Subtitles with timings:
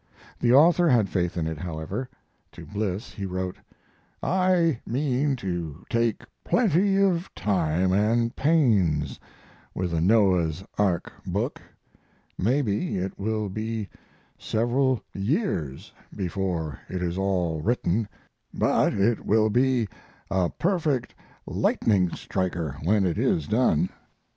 [0.39, 2.09] The author had faith in it, however.
[2.53, 3.57] To Bliss he wrote:
[4.23, 9.19] I mean to take plenty of time and pains
[9.75, 11.61] with the Noah's Ark book;
[12.35, 13.89] maybe it will be
[14.39, 18.07] several years before it is all written,
[18.55, 19.87] but it will be
[20.31, 21.13] a perfect
[21.45, 23.91] lightning striker when it is done.